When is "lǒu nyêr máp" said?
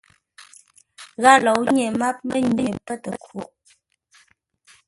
1.45-2.17